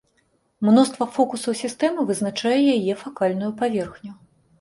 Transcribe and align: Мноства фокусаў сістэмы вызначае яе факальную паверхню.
Мноства 0.67 1.05
фокусаў 1.17 1.53
сістэмы 1.63 2.05
вызначае 2.11 2.55
яе 2.77 2.93
факальную 3.03 3.51
паверхню. 3.61 4.17